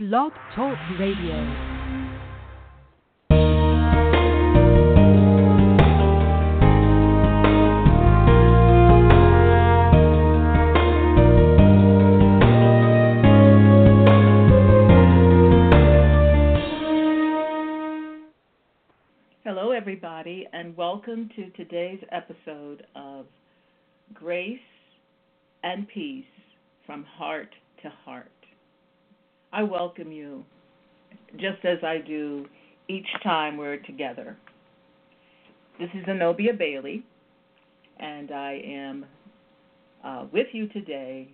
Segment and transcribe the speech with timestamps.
[0.00, 1.36] Blog Talk Radio.
[19.44, 23.26] Hello, everybody, and welcome to today's episode of
[24.14, 24.58] Grace
[25.62, 26.24] and Peace
[26.86, 27.50] from Heart
[27.82, 28.39] to Heart.
[29.52, 30.44] I welcome you
[31.32, 32.46] just as I do
[32.88, 34.36] each time we're together.
[35.80, 37.02] This is Zenobia Bailey,
[37.98, 39.06] and I am
[40.04, 41.28] uh, with you today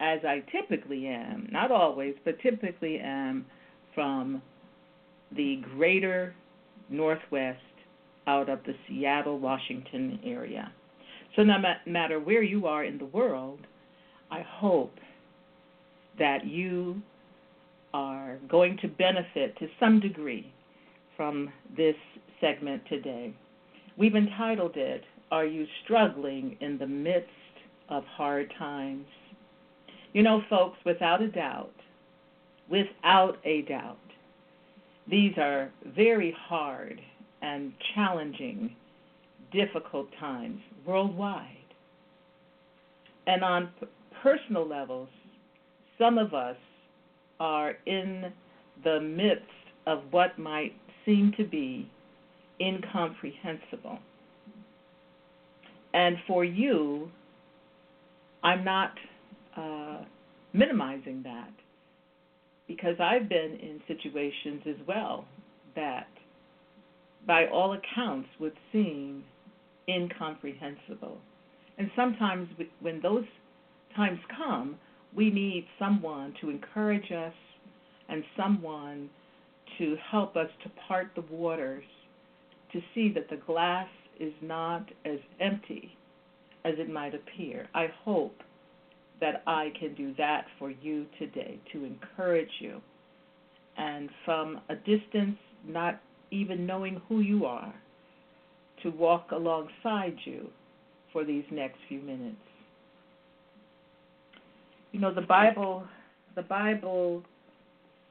[0.00, 3.46] as I typically am, not always, but typically am
[3.94, 4.42] from
[5.36, 6.34] the greater
[6.88, 7.60] Northwest
[8.26, 10.72] out of the Seattle, Washington area.
[11.36, 13.60] So, no matter where you are in the world,
[14.32, 14.94] I hope
[16.18, 17.02] that you
[17.96, 20.52] are going to benefit to some degree
[21.16, 21.94] from this
[22.42, 23.34] segment today.
[23.96, 27.30] We've entitled it, Are You Struggling in the Midst
[27.88, 29.06] of Hard Times?
[30.12, 31.72] You know, folks, without a doubt,
[32.68, 33.96] without a doubt,
[35.10, 37.00] these are very hard
[37.40, 38.76] and challenging,
[39.52, 41.46] difficult times worldwide.
[43.26, 43.70] And on
[44.22, 45.08] personal levels,
[45.98, 46.56] some of us
[47.40, 48.32] are in
[48.84, 49.44] the midst
[49.86, 51.90] of what might seem to be
[52.60, 53.98] incomprehensible.
[55.94, 57.10] And for you,
[58.42, 58.92] I'm not
[59.56, 59.98] uh,
[60.52, 61.50] minimizing that
[62.68, 65.24] because I've been in situations as well
[65.74, 66.08] that,
[67.26, 69.24] by all accounts, would seem
[69.88, 71.18] incomprehensible.
[71.78, 72.48] And sometimes
[72.80, 73.24] when those
[73.94, 74.76] times come,
[75.14, 77.34] we need someone to encourage us
[78.08, 79.10] and someone
[79.78, 81.84] to help us to part the waters
[82.72, 85.96] to see that the glass is not as empty
[86.64, 87.68] as it might appear.
[87.74, 88.34] I hope
[89.20, 92.80] that I can do that for you today to encourage you.
[93.78, 95.36] And from a distance,
[95.66, 96.00] not
[96.30, 97.74] even knowing who you are,
[98.82, 100.48] to walk alongside you
[101.12, 102.36] for these next few minutes.
[104.96, 105.84] You know, the Bible,
[106.36, 107.22] the Bible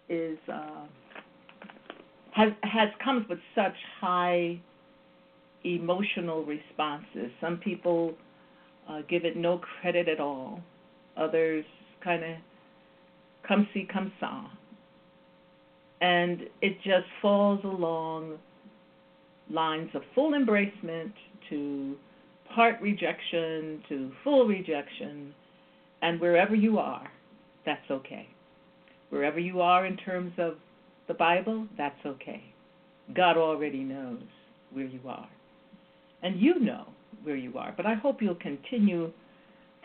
[0.07, 0.85] is uh,
[2.31, 4.61] has has comes with such high
[5.63, 7.31] emotional responses.
[7.41, 8.13] Some people
[8.87, 10.59] uh, give it no credit at all.
[11.17, 11.65] Others
[12.03, 12.35] kind of
[13.47, 14.45] come see, come saw.
[16.01, 18.37] And it just falls along
[19.49, 21.13] lines of full embracement
[21.49, 21.95] to
[22.53, 25.33] part rejection to full rejection
[26.05, 27.11] and wherever you are,
[27.65, 28.29] that's okay.
[29.09, 30.53] Wherever you are in terms of
[31.07, 32.43] the Bible, that's okay.
[33.15, 34.21] God already knows
[34.71, 35.27] where you are.
[36.21, 36.85] And you know
[37.23, 37.73] where you are.
[37.75, 39.11] But I hope you'll continue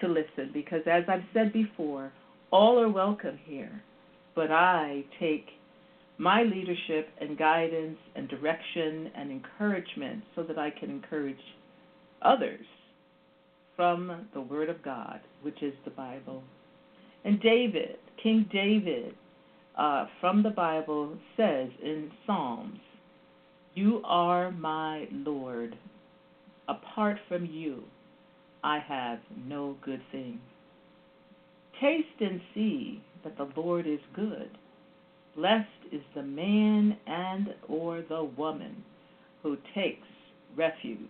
[0.03, 2.13] to listen because, as I've said before,
[2.53, 3.81] all are welcome here.
[4.35, 5.47] But I take
[6.19, 11.41] my leadership and guidance and direction and encouragement so that I can encourage
[12.21, 12.67] others
[13.81, 16.43] from the Word of God, which is the Bible.
[17.25, 19.15] And David, King David,
[19.79, 22.79] uh, from the Bible, says in Psalms,
[23.75, 25.79] You are my Lord.
[26.69, 27.83] Apart from you,
[28.63, 30.39] I have no good thing.
[31.81, 34.51] Taste and see that the Lord is good.
[35.35, 38.85] Blessed is the man and or the woman
[39.43, 40.07] who takes
[40.55, 41.09] refuge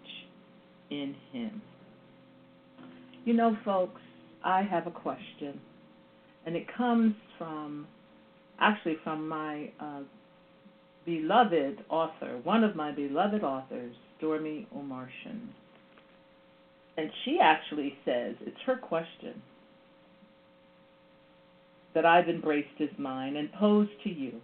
[0.90, 1.60] in him.
[3.24, 4.00] You know, folks,
[4.42, 5.60] I have a question,
[6.46, 7.86] and it comes from
[8.58, 10.00] actually from my uh,
[11.04, 15.48] beloved author, one of my beloved authors, Stormie Omartian.
[16.96, 19.42] And she actually says, it's her question
[21.94, 24.40] that I've embraced as mine and posed to you.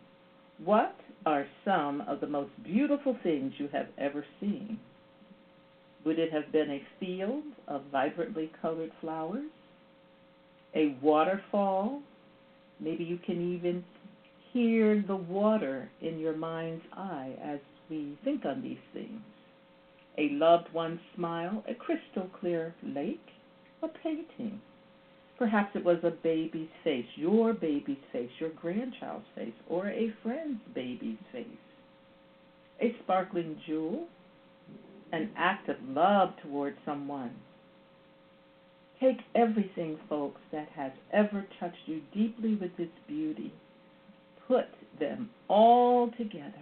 [0.64, 0.96] What
[1.26, 4.78] are some of the most beautiful things you have ever seen?
[6.06, 9.50] Would it have been a field of vibrantly colored flowers?
[10.76, 12.00] A waterfall?
[12.78, 13.84] Maybe you can even
[14.52, 17.58] hear the water in your mind's eye as
[17.90, 19.20] we think on these things.
[20.16, 23.26] A loved one's smile, a crystal clear lake,
[23.82, 24.60] a painting.
[25.38, 30.60] Perhaps it was a baby's face, your baby's face, your grandchild's face, or a friend's
[30.72, 31.46] baby's face.
[32.80, 34.06] A sparkling jewel,
[35.16, 37.34] an act of love towards someone.
[39.00, 43.52] Take everything, folks, that has ever touched you deeply with its beauty.
[44.48, 44.66] Put
[44.98, 46.52] them all together.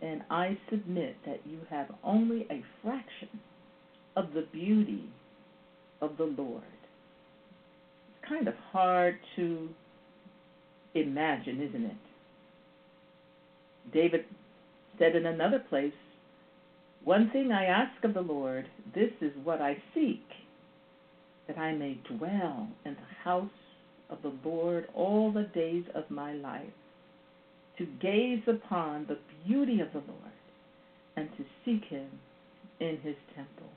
[0.00, 3.28] And I submit that you have only a fraction
[4.16, 5.04] of the beauty
[6.00, 6.62] of the Lord.
[8.08, 9.68] It's kind of hard to
[10.94, 11.96] imagine, isn't it?
[13.92, 14.24] David
[14.98, 15.92] said in another place,
[17.04, 20.22] One thing I ask of the Lord, this is what I seek,
[21.48, 23.50] that I may dwell in the house
[24.08, 26.72] of the Lord all the days of my life,
[27.78, 30.32] to gaze upon the beauty of the Lord
[31.16, 32.08] and to seek him
[32.78, 33.68] in his temple.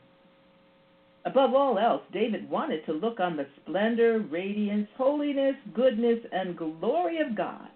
[1.26, 7.20] Above all else, David wanted to look on the splendor, radiance, holiness, goodness, and glory
[7.20, 7.70] of God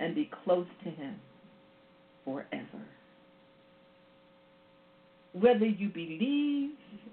[0.00, 1.14] and be close to him
[2.24, 2.84] forever.
[5.32, 6.70] Whether you believe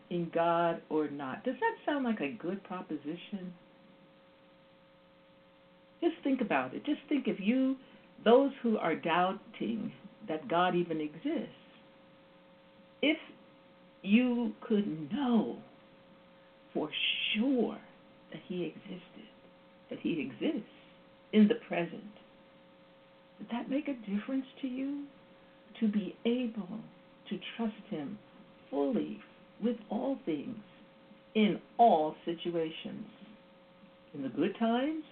[0.10, 3.54] in God or not, does that sound like a good proposition?
[6.02, 6.86] Just think about it.
[6.86, 7.76] Just think if you,
[8.24, 9.92] those who are doubting
[10.28, 11.54] that God even exists,
[13.02, 13.18] if
[14.02, 15.58] you could know
[16.74, 16.90] for
[17.36, 17.78] sure
[18.32, 19.30] that He existed,
[19.90, 20.70] that He exists
[21.34, 22.04] in the present,
[23.40, 25.04] would that make a difference to you?
[25.80, 26.80] To be able
[27.30, 28.18] to trust Him
[28.70, 29.20] fully
[29.64, 30.58] with all things,
[31.36, 33.06] in all situations,
[34.14, 35.04] in the good times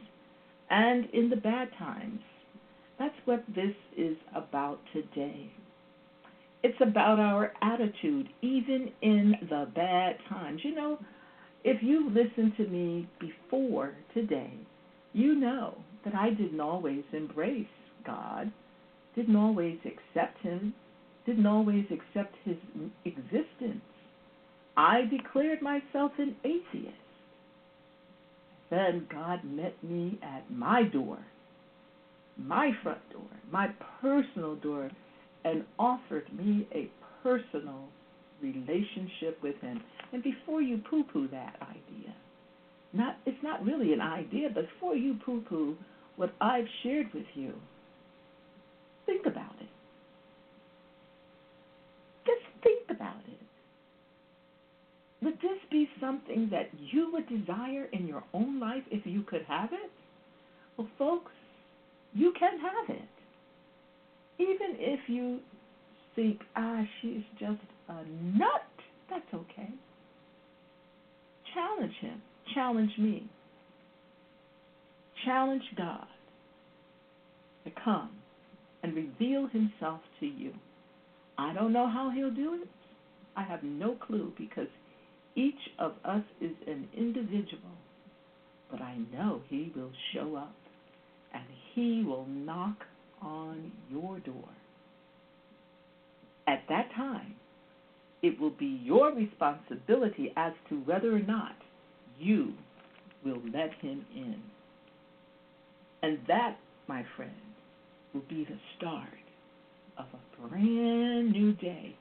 [0.70, 2.20] and in the bad times.
[2.98, 5.52] That's what this is about today.
[6.64, 10.62] It's about our attitude, even in the bad times.
[10.64, 10.98] You know,
[11.64, 14.54] if you listened to me before today,
[15.14, 17.68] you know that I didn't always embrace
[18.06, 18.52] God,
[19.16, 20.74] didn't always accept Him,
[21.26, 22.58] didn't always accept His
[23.06, 23.82] existence.
[24.78, 26.96] I declared myself an atheist.
[28.70, 31.20] Then God met me at my door,
[32.38, 33.68] my front door, my
[34.02, 34.90] personal door,
[35.44, 36.90] and offered me a
[37.24, 37.88] personal
[38.42, 39.82] relationship with Him.
[40.12, 42.14] And before you poo poo that idea,
[42.94, 45.76] not it's not really an idea, but before you poo poo
[46.16, 47.54] what I've shared with you,
[49.06, 49.70] think about it.
[52.26, 53.40] Just think about it.
[55.24, 59.44] Would this be something that you would desire in your own life if you could
[59.48, 59.92] have it?
[60.78, 61.32] Well, folks,
[62.14, 63.10] you can have it.
[64.38, 65.40] Even if you
[66.16, 67.60] think, ah, she's just
[67.90, 68.64] a nut,
[69.10, 69.70] that's okay.
[71.54, 72.22] Challenge him.
[72.54, 73.30] Challenge me.
[75.24, 76.06] Challenge God
[77.64, 78.12] to come
[78.84, 80.52] and reveal himself to you.
[81.38, 82.70] I don't know how he'll do it.
[83.36, 84.68] I have no clue because
[85.36, 87.76] each of us is an individual.
[88.72, 90.56] But I know he will show up
[91.34, 91.44] and
[91.74, 92.78] he will knock
[93.22, 94.50] on your door.
[96.48, 97.36] At that time,
[98.22, 101.56] it will be your responsibility as to whether or not
[102.20, 102.54] you
[103.24, 104.42] will let him in.
[106.02, 107.32] And that, my friend,
[108.14, 109.10] will be the start
[109.98, 111.96] of a brand new day,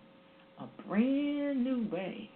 [0.58, 2.30] a brand new way.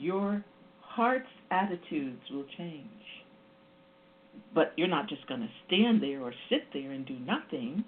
[0.00, 0.42] Your
[0.80, 2.86] heart's attitudes will change.
[4.54, 7.84] But you're not just going to stand there or sit there and do nothing.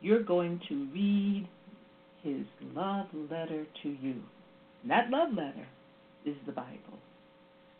[0.00, 1.48] You're going to read
[2.24, 2.44] his
[2.74, 4.16] love letter to you.
[4.82, 5.68] And that love letter
[6.26, 6.98] is the Bible.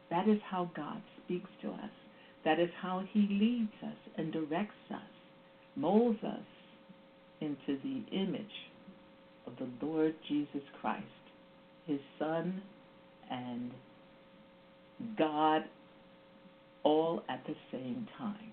[0.08, 1.90] That is how God speaks to us.
[2.44, 5.00] That is how he leads us and directs us,
[5.74, 6.46] molds us
[7.40, 8.46] into the image
[9.48, 11.02] of the Lord Jesus Christ,
[11.86, 12.62] his Son
[13.34, 13.70] and
[15.18, 15.64] God
[16.84, 18.52] all at the same time.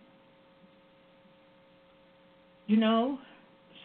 [2.67, 3.19] You know,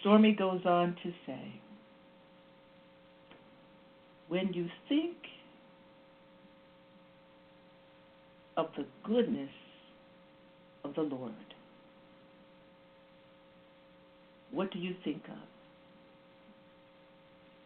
[0.05, 1.61] Stormie goes on to say,
[4.29, 5.17] when you think
[8.57, 9.51] of the goodness
[10.85, 11.33] of the Lord,
[14.53, 15.49] what do you think of?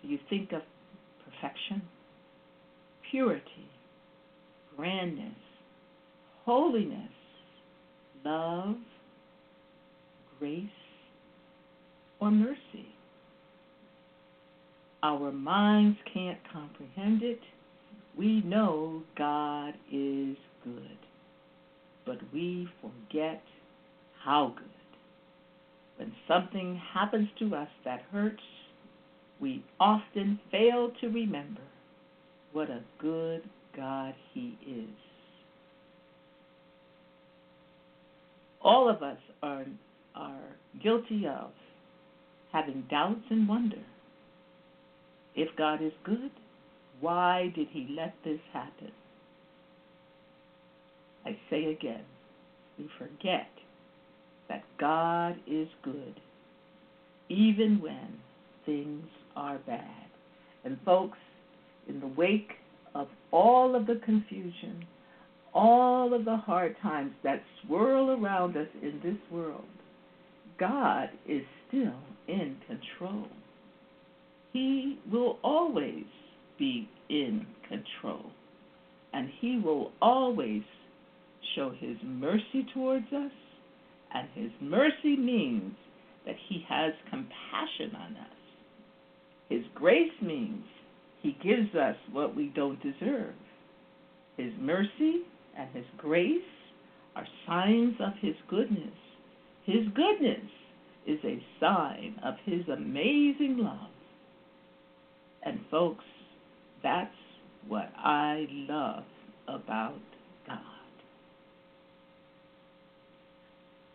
[0.02, 0.62] Do you think of
[1.24, 1.82] perfection,
[3.10, 3.68] purity,
[4.76, 5.34] grandness,
[6.44, 7.10] holiness,
[8.24, 8.76] love,
[10.38, 10.64] grace,
[12.20, 12.86] or mercy?
[15.02, 17.40] Our minds can't comprehend it.
[18.16, 20.98] We know God is good,
[22.04, 23.42] but we forget
[24.22, 24.66] how good.
[25.96, 28.42] When something happens to us that hurts,
[29.40, 31.62] we often fail to remember
[32.52, 33.42] what a good
[33.76, 34.88] God He is.
[38.62, 39.64] All of us are,
[40.14, 41.50] are guilty of
[42.52, 43.82] having doubts and wonder.
[45.34, 46.30] If God is good,
[47.00, 48.92] why did he let this happen?
[51.24, 52.04] I say again,
[52.78, 53.48] we forget
[54.48, 56.20] that God is good
[57.28, 58.18] even when
[58.66, 60.06] things are bad.
[60.64, 61.18] And folks,
[61.90, 62.52] in the wake
[62.94, 64.84] of all of the confusion,
[65.52, 69.64] all of the hard times that swirl around us in this world,
[70.58, 73.26] God is still in control.
[74.52, 76.04] He will always
[76.58, 78.30] be in control.
[79.12, 80.62] And He will always
[81.56, 83.32] show His mercy towards us.
[84.14, 85.72] And His mercy means
[86.26, 88.36] that He has compassion on us.
[89.48, 90.64] His grace means
[91.22, 93.34] He gives us what we don't deserve.
[94.36, 95.22] His mercy
[95.58, 96.40] and His grace
[97.14, 98.94] are signs of His goodness.
[99.64, 100.48] His goodness
[101.06, 103.90] is a sign of His amazing love.
[105.44, 106.04] And, folks,
[106.82, 107.10] that's
[107.68, 109.04] what I love
[109.48, 109.98] about
[110.46, 110.58] God.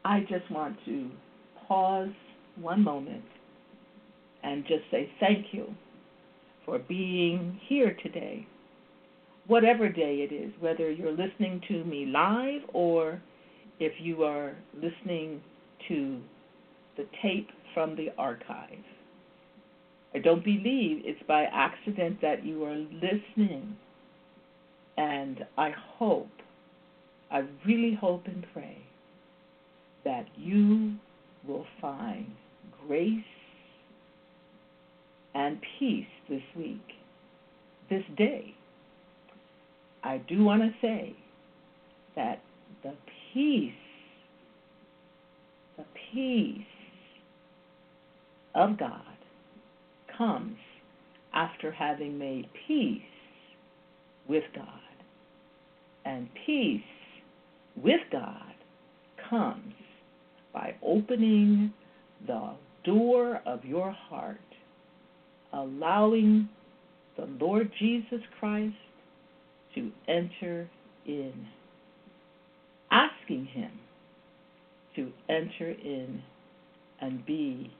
[0.03, 1.10] I just want to
[1.67, 2.10] pause
[2.60, 3.24] one moment
[4.44, 5.74] and just say thank you
[6.65, 8.48] for being here today
[9.48, 13.22] whatever day it is, whether you're listening to me live or
[13.79, 15.41] if you are listening
[15.88, 16.19] to
[16.98, 18.84] the tape from the archive.
[20.13, 23.75] I don't believe it's by accident that you are listening.
[24.98, 26.29] And I hope,
[27.29, 28.77] I really hope and pray
[30.05, 30.95] that you
[31.45, 32.27] will find
[32.88, 33.24] grace
[35.36, 36.88] and peace this week,
[37.89, 38.56] this day
[40.06, 41.15] I do want to say
[42.15, 42.39] that
[42.84, 42.94] the
[43.34, 43.74] peace,
[45.77, 46.62] the peace
[48.54, 49.01] of God
[50.15, 50.58] comes
[51.34, 53.01] after having made peace
[54.30, 54.68] with God.
[56.06, 56.82] And peace
[57.75, 58.54] with God
[59.27, 59.74] comes
[60.54, 61.74] by opening
[62.27, 62.51] the
[62.84, 64.39] door of your heart,
[65.56, 66.50] allowing
[67.18, 68.76] the Lord Jesus Christ
[69.76, 70.70] to enter
[71.06, 71.34] in,
[72.92, 73.72] asking Him
[74.96, 76.22] to enter in
[77.02, 77.72] and be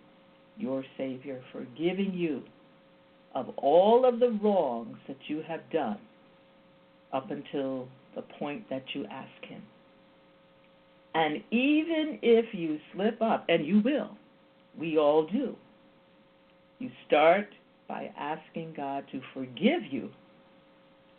[0.58, 2.41] your Savior, forgiving you
[3.34, 6.00] of all of the wrongs that you have done
[7.13, 9.62] up until the point that you ask Him.
[11.13, 14.12] And even if you slip up, and you will,
[14.77, 15.55] we all do,
[16.79, 17.48] you start
[17.87, 20.09] by asking God to forgive you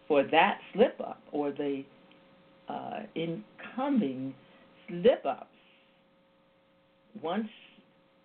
[0.09, 1.85] for that slip up or the
[2.69, 4.35] uh, incoming
[4.89, 5.47] slip ups.
[7.23, 7.49] Once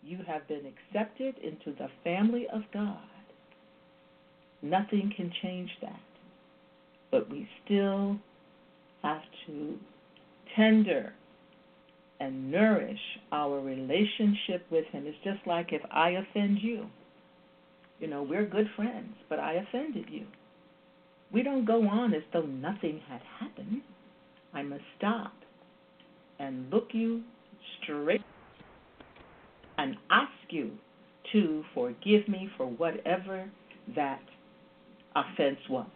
[0.04, 2.98] you have been accepted into the family of God,
[4.62, 6.00] nothing can change that.
[7.12, 8.18] But we still
[9.04, 9.78] have to
[10.56, 11.14] tender
[12.20, 13.00] and nourish
[13.32, 15.06] our relationship with Him.
[15.08, 16.86] It's just like if I offend you.
[18.02, 20.26] You know, we're good friends, but I offended you.
[21.32, 23.82] We don't go on as though nothing had happened.
[24.54, 25.34] I must stop
[26.40, 27.22] and look you
[27.82, 28.22] straight
[29.78, 30.72] and ask you
[31.32, 33.50] to forgive me for whatever
[33.96, 34.22] that
[35.16, 35.88] offense was.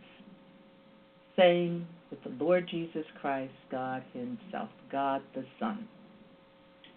[1.36, 5.88] Same with the Lord Jesus Christ, God Himself, God the Son.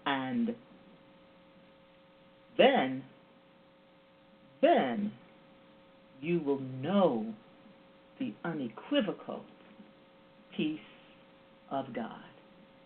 [0.04, 0.54] And
[2.58, 3.02] then,
[4.78, 5.12] then
[6.20, 7.26] you will know
[8.18, 9.42] the unequivocal
[10.56, 10.78] peace
[11.70, 12.10] of God.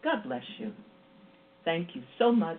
[0.05, 0.73] God bless you.
[1.65, 2.59] Thank you so much